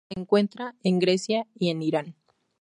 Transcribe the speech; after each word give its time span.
Se 0.09 0.19
encuentra 0.19 0.73
en 0.83 0.97
Grecia 0.97 1.45
y 1.59 1.69
en 1.69 1.83
Irán. 1.83 2.15